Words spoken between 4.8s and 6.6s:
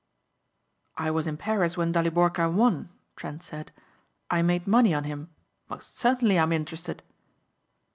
on him. Most certainly I'm